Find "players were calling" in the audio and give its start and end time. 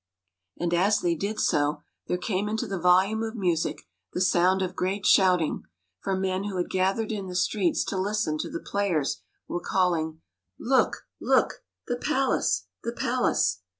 8.61-10.21